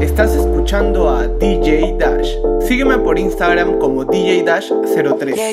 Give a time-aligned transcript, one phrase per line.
[0.00, 2.28] Estás escuchando a DJ Dash.
[2.66, 5.34] Sígueme por Instagram como DJ Dash03.
[5.34, 5.52] Yeah,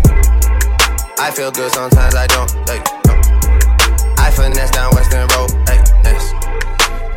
[1.21, 2.49] I feel good sometimes I don't.
[2.67, 3.13] Hey, no.
[4.17, 5.51] I finesse down Western Road.
[5.69, 6.33] Hey, yes.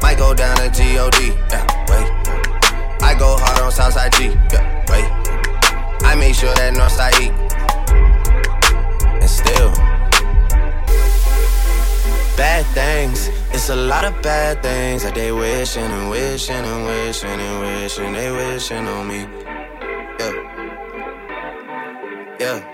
[0.02, 1.14] Might go down to God.
[1.50, 2.06] Yeah, wait.
[3.02, 4.24] I go hard on Southside G.
[4.52, 5.06] Yeah, wait.
[6.04, 7.32] I make sure that Northside eat.
[9.22, 9.72] And still,
[12.36, 13.30] bad things.
[13.54, 18.12] It's a lot of bad things that they wishing and wishing and wishing and wishing
[18.12, 19.26] they wishing on me.
[20.20, 20.32] Yeah.
[22.38, 22.73] Yeah.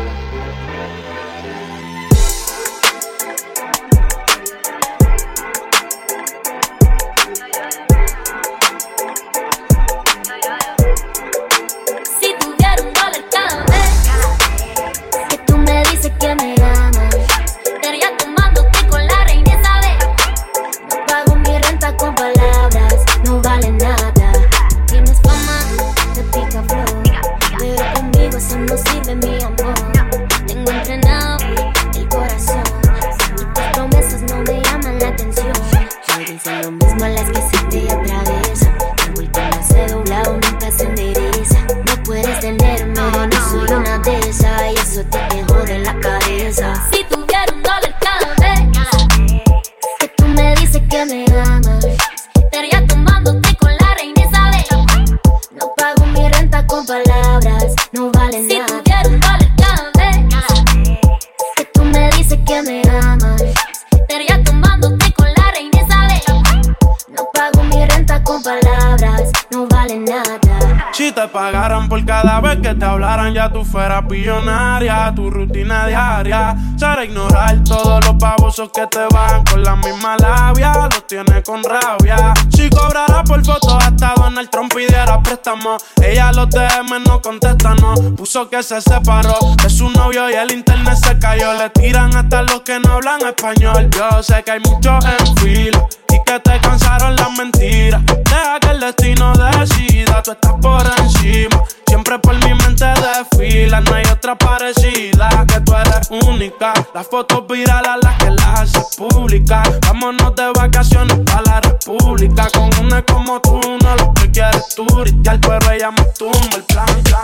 [73.51, 75.11] Tú fueras billonaria.
[75.15, 80.73] Tu rutina diaria será ignorar todos los babosos que te van con la misma labia.
[80.73, 82.33] Los tienes con rabia.
[82.55, 85.77] Si cobrara por foto hasta Donald Trump pidiera préstamo.
[86.01, 87.93] Ella los DM no contesta, no.
[88.15, 91.53] Puso que se separó de su novio y el internet se cayó.
[91.53, 93.89] Le tiran hasta los que no hablan español.
[93.91, 98.01] Yo sé que hay muchos en fila y que te cansaron las mentiras.
[98.05, 101.63] Deja que el destino decida, tú estás por encima.
[101.91, 105.27] Siempre por mi mente desfila, no hay otra parecida.
[105.45, 106.71] Que tú eres única.
[106.93, 109.67] Las fotos virales las que las haces públicas.
[109.81, 112.47] Vámonos de vacaciones para la república.
[112.53, 116.85] Con una como tú, no lo que quieres turistear, pero ella me tumba el plan,
[117.03, 117.21] plan.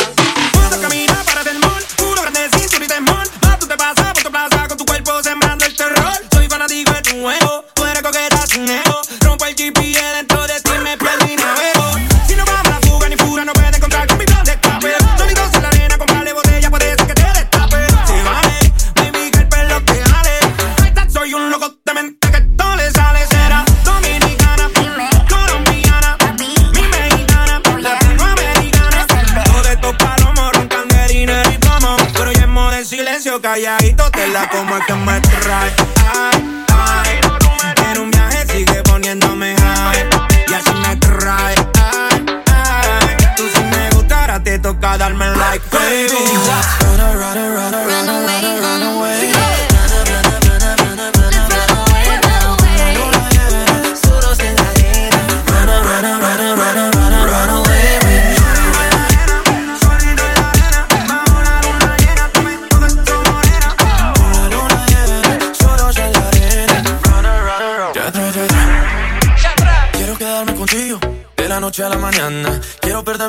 [0.52, 3.26] Cuando camina para del mall, uno grande sin y temor.
[3.44, 6.12] Más tú te pasas por tu plaza con tu cuerpo sembrando el terror.
[6.34, 9.00] Soy fanático de tu juego, tú eres coqueta sin ego.
[9.22, 10.46] Rompo el GPS dentro
[33.42, 35.74] calladito, te la como es que me trae.
[36.70, 37.20] Ay.
[37.92, 40.10] En un viaje sigue poniéndome high.
[40.48, 41.56] Y así me trae.
[41.76, 43.18] Ay, ay.
[43.36, 46.08] Tú si me gustara, te toca darme like, baby.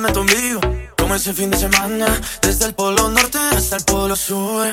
[0.08, 0.60] Quiero perderme tu envío
[0.96, 2.06] como ese fin de semana.
[2.42, 4.66] Desde el polo norte hasta el polo sur.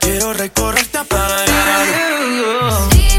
[0.00, 1.86] Quiero recorrerte para llegar
[2.62, 3.18] a Si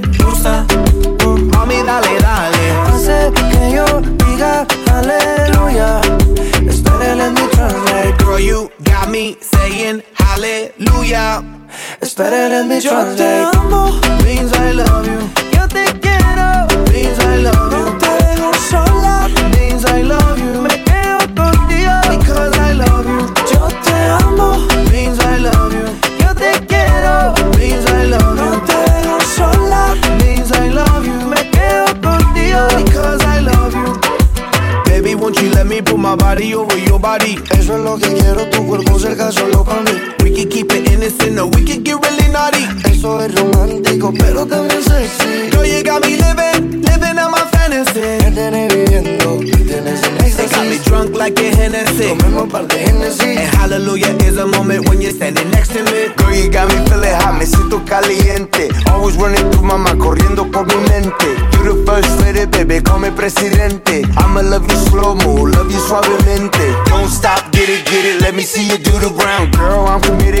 [0.23, 0.65] gusta.
[1.25, 1.37] Uh.
[1.53, 2.65] Mami, dale, dale.
[2.87, 6.01] Hace que yo diga aleluya.
[6.67, 8.17] Espera, let me translate.
[8.19, 11.43] Girl, you got me saying hallelujah.
[12.01, 13.43] Espera, let me translate.
[13.43, 13.99] Yo te amo.
[14.23, 15.19] Means I love you.
[15.55, 16.67] Yo te quiero.
[16.91, 17.85] Means I love you.
[17.85, 19.29] No te dejo sola.
[19.55, 20.61] Means I love you.
[20.61, 21.95] Me quedo contigo.
[22.09, 23.27] Because I love you.
[23.53, 24.70] Yo te amo.
[35.39, 37.37] Let me put my body over your body?
[37.51, 39.91] Eso es lo que quiero, tu cuerpo cerca solo para mí.
[40.23, 42.65] We can keep it innocent or we can get really naughty.
[42.89, 45.49] Eso es romántico, pero también sexy.
[45.51, 47.50] Girl, you got me living, living out my
[47.85, 48.01] fantasy.
[48.01, 52.15] Me tienes viviendo, me tienes en They got me drunk like a Hennessy.
[52.17, 53.37] Tomemos par de Hennessy.
[53.37, 56.09] And hallelujah is a moment when you're standing next to me.
[56.17, 58.69] Girl, you got me feeling hot, me siento caliente.
[58.89, 61.29] Always running through my mind, corriendo por mi mente.
[61.53, 64.03] You the first lady, baby, call me presidente.
[64.17, 66.73] I'ma love you slow mo, love you suavemente.
[66.87, 69.55] Don't stop, get it, get it, let me see you do the ground.
[69.55, 70.40] Girl, I'm committed,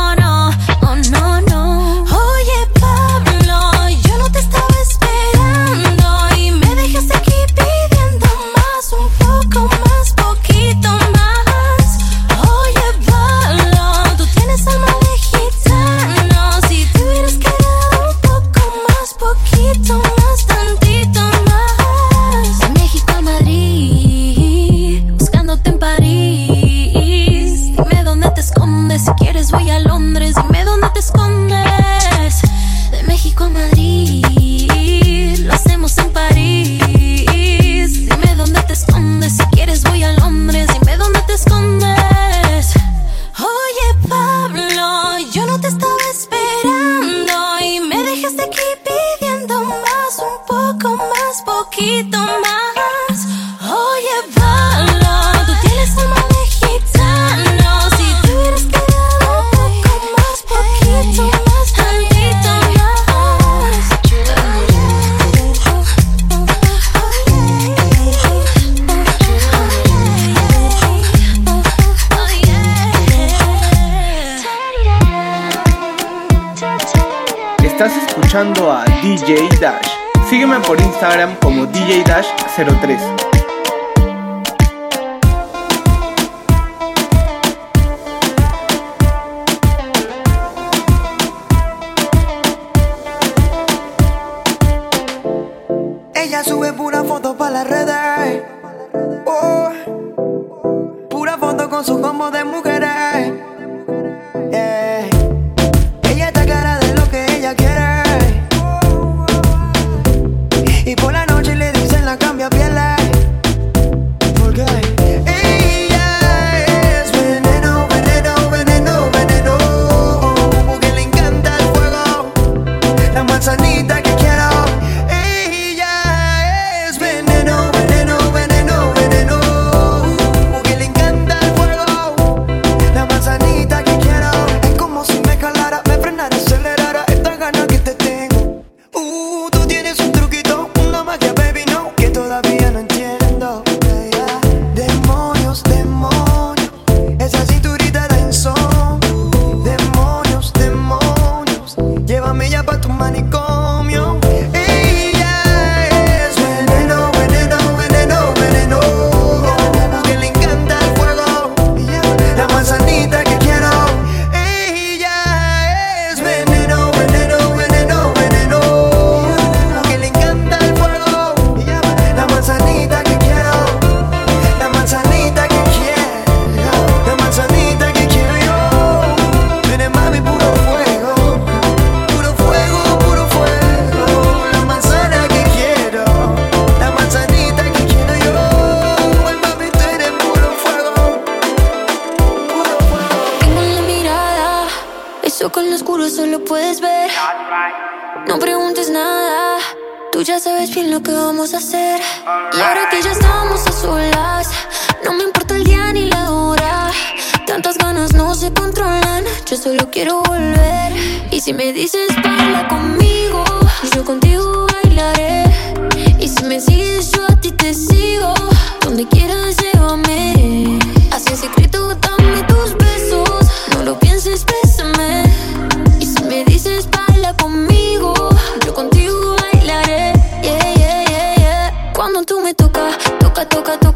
[79.31, 79.87] DJ Dash.
[80.29, 83.50] Sígueme por Instagram como DJ Dash 03.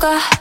[0.05, 0.34] штука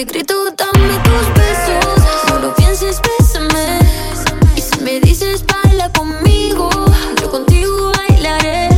[0.00, 2.40] secreto dame tus besos.
[2.40, 3.80] No pienses, bésame.
[4.56, 6.70] Y si me dices baila conmigo,
[7.20, 8.70] yo contigo bailaré.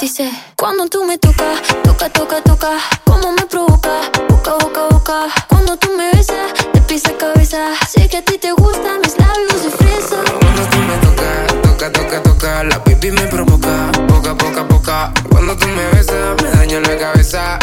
[0.00, 2.70] Dice, cuando tú me tocas, toca, toca, toca.
[3.04, 3.96] Como me provoca,
[4.30, 5.26] boca, boca, boca.
[5.46, 7.58] Cuando tú me besas, te pisa cabeza.
[7.86, 10.16] Sé que a ti te gustan mis labios de fresa.
[10.40, 12.64] Cuando tú me tocas, toca, toca, toca.
[12.64, 15.12] La pipi me provoca, boca, boca, boca.
[15.28, 17.58] Cuando tú me besas, me daño la cabeza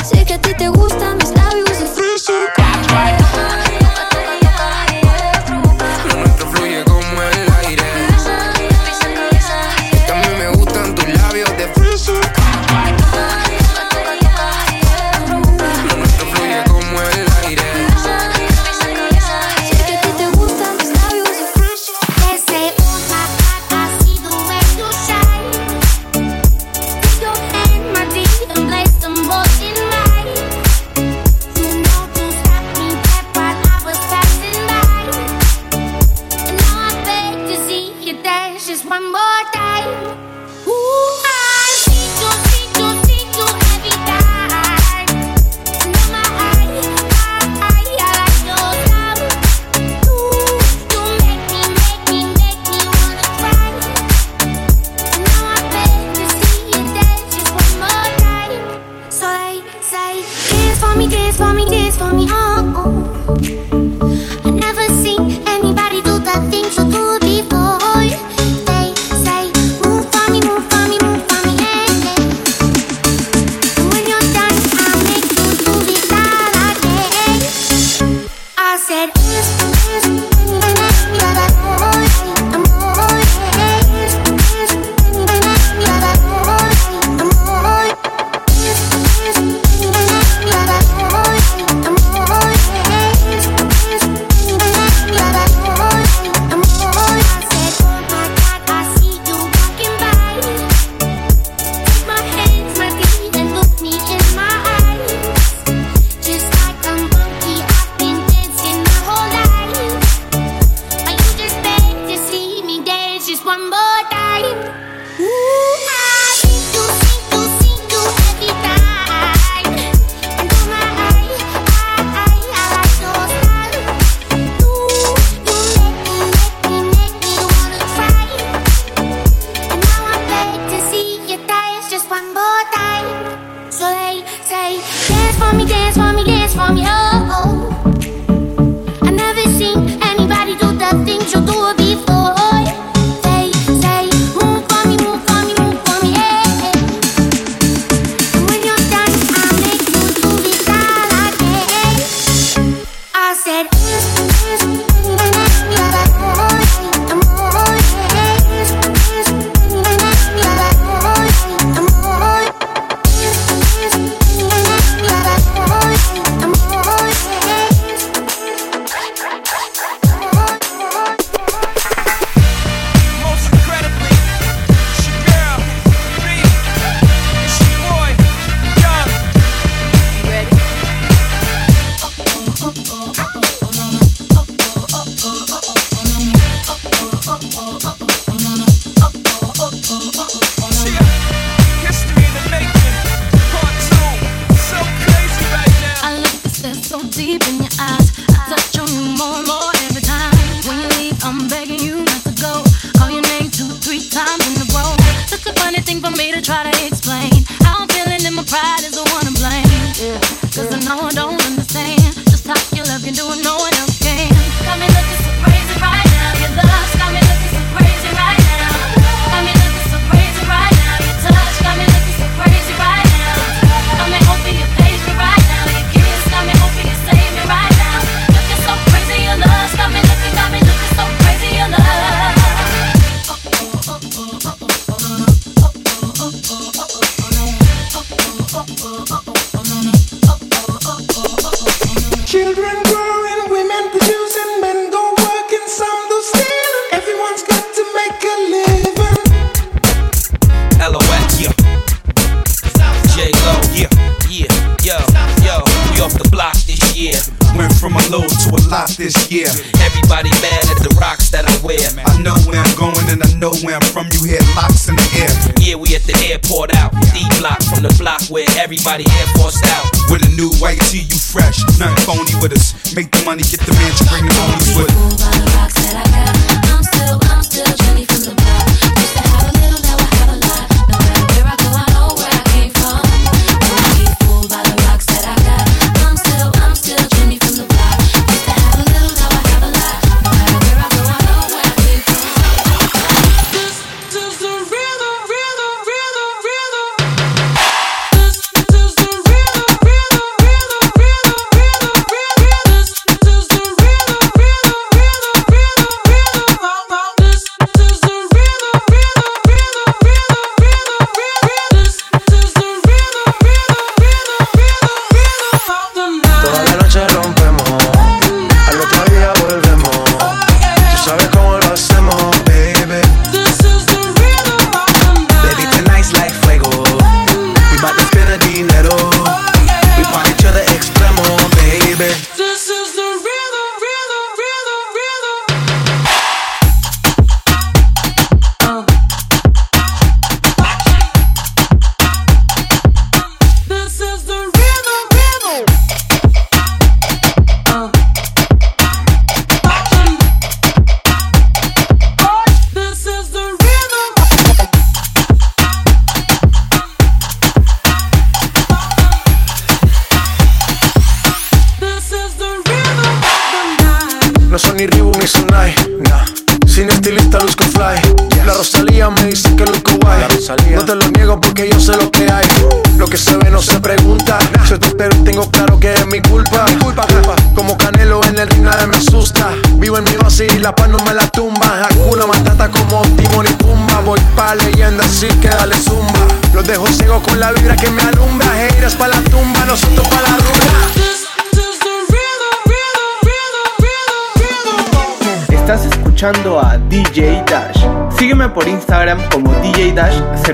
[38.89, 39.34] one more.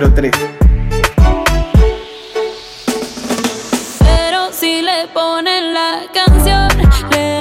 [0.10, 0.32] 03.
[4.00, 6.70] Pero si le ponen la canción,
[7.12, 7.41] le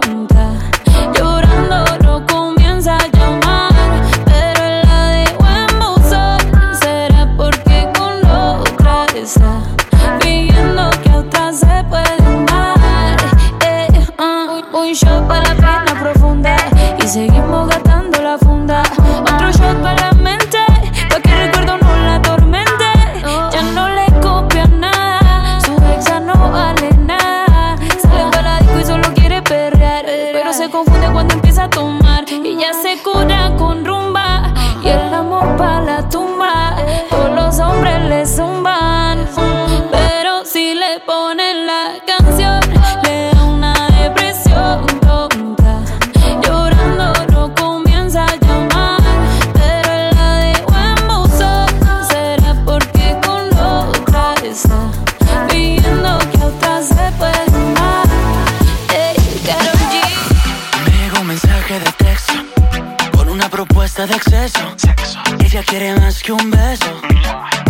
[65.71, 67.01] quiere más que un beso.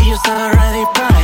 [0.01, 1.20] Y yo estaba ready para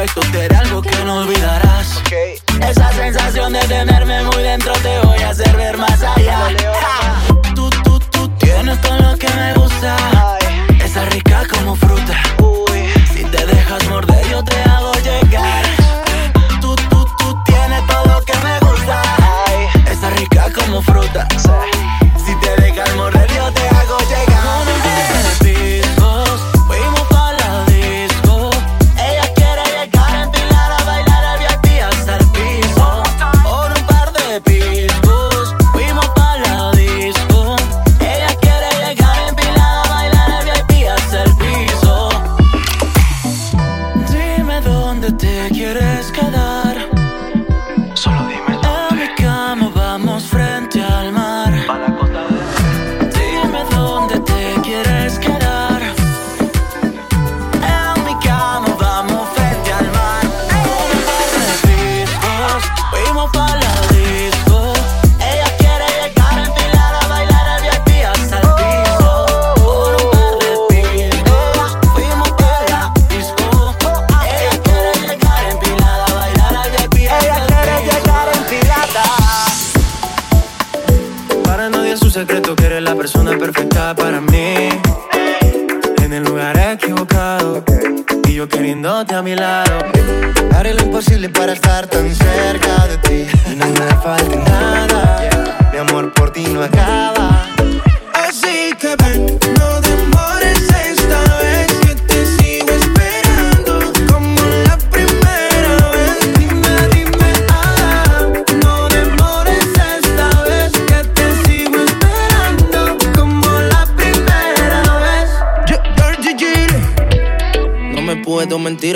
[0.00, 2.02] perfecto, te haré algo que no olvidarás.
[2.68, 6.50] Esa sensación de tenerme muy dentro te voy a hacer ver más allá.
[6.80, 7.54] Ja.
[7.54, 10.38] Tú, tú, tú tienes todo lo que me gusta.
[10.82, 12.16] Esa rica como fruta.
[13.12, 15.64] Si te dejas morder, yo te hago llegar.
[16.60, 19.02] Tú, tú, tú tienes todo lo que me gusta.
[19.90, 21.28] Esa rica como fruta.
[22.24, 23.19] Si te dejas morder,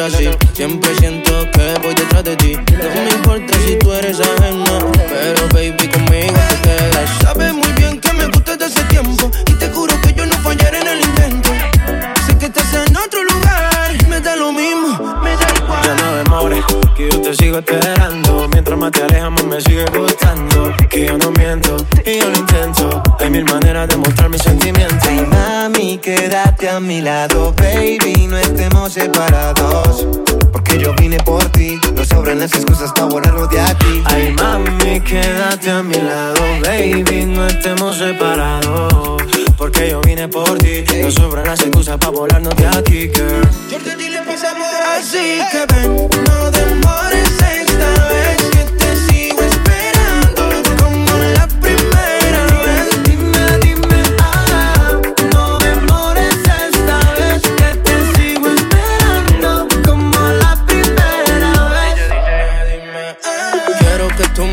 [0.01, 0.29] así.
[0.53, 2.53] Siempre siento que voy detrás de ti.
[2.55, 4.34] No me importa si tú eres ajena.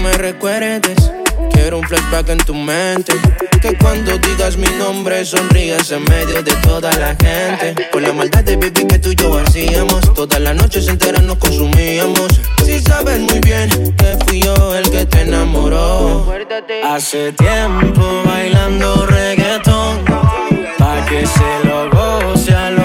[0.01, 1.11] Me recuerdes.
[1.53, 3.13] Quiero un flashback en tu mente.
[3.61, 7.89] Que cuando digas mi nombre sonrías en medio de toda la gente.
[7.91, 10.13] Con la maldad de baby que tú y yo hacíamos.
[10.13, 12.41] Todas las noches enteras nos consumíamos.
[12.65, 16.33] Si sabes muy bien que fui yo el que te enamoró.
[16.83, 20.05] Hace tiempo bailando reggaetón.
[20.77, 22.80] Pa' que se lo goce a lo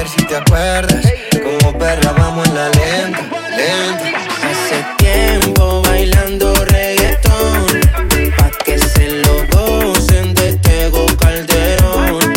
[0.00, 1.12] ver si te acuerdas.
[1.42, 3.20] Como perra vamos en la lenta,
[3.56, 4.08] lenta.
[4.48, 7.66] Hace tiempo bailando reggaetón.
[8.36, 12.32] Pa' que se lo gocen de Tego Calderón.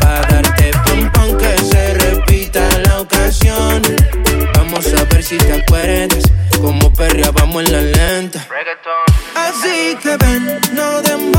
[0.00, 3.82] Pa' darte pam pam que se repita la ocasión.
[4.54, 6.24] Vamos a ver si te acuerdas.
[6.60, 8.46] Como perrea vamos en la lenta.
[9.34, 11.29] Así que ven, no demores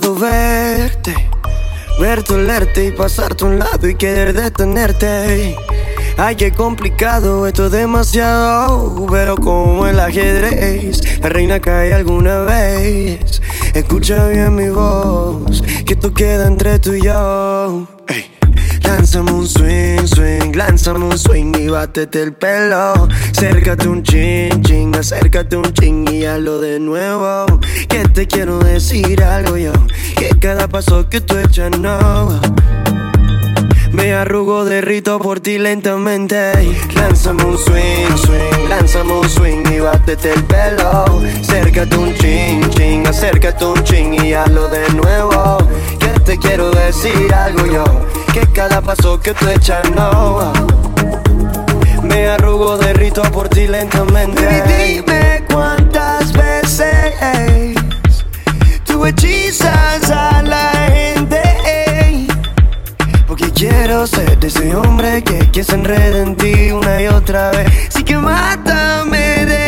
[0.00, 1.14] verte,
[2.00, 5.56] verte, olerte y pasarte a un lado y querer detenerte.
[6.16, 13.40] Ay, qué complicado, esto es demasiado, pero como el ajedrez, la reina cae alguna vez.
[13.74, 17.86] Escucha bien mi voz, que esto queda entre tú y yo.
[18.88, 23.06] Lánzame un swing, swing, lánzame un swing y bátete el pelo.
[23.30, 27.44] Acércate un ching, ching, acércate un ching y hazlo de nuevo.
[27.86, 29.72] Que te quiero decir algo yo,
[30.16, 32.40] que cada paso que tú echas no.
[33.92, 36.52] Me arrugo, derrito por ti lentamente.
[36.94, 41.20] Lánzame un swing, swing, lánzame un swing y bátete el pelo.
[41.42, 45.58] Acércate un ching, ching, acércate un ching y hazlo de nuevo.
[46.28, 47.84] Te quiero decir algo yo,
[48.34, 50.52] que cada paso que tú echas no.
[52.02, 54.44] Me arrugo, derrito por ti lentamente.
[54.44, 57.14] Baby, dime cuántas veces
[58.84, 61.40] tú hechizas a la gente.
[63.26, 67.52] Porque quiero ser de ese hombre que, que se enreda en ti una y otra
[67.52, 67.72] vez.
[67.88, 69.67] Sí que mátame decente.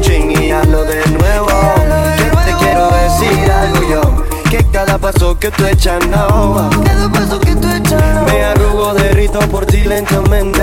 [5.11, 6.69] paso que tú echas no.
[6.85, 10.61] Cada paso que tú echas Me arrugo, derrito por ti lentamente.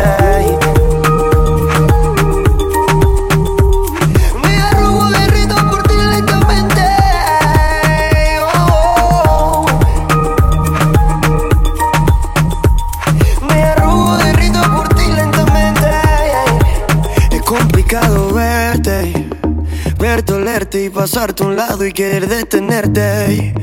[20.69, 23.55] Verte, y pasarte a un lado y querer detenerte.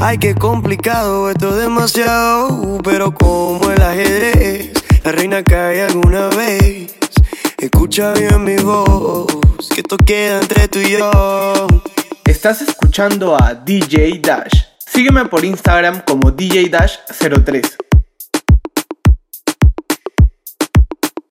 [0.00, 2.78] Ay, qué complicado, esto es demasiado.
[2.82, 4.72] Pero como el ajedrez,
[5.04, 6.94] la reina cae alguna vez.
[7.58, 9.26] Escucha bien mi voz,
[9.74, 11.66] que esto queda entre tú y yo.
[12.24, 14.64] Estás escuchando a DJ Dash.
[14.78, 17.91] Sígueme por Instagram como DJ Dash03.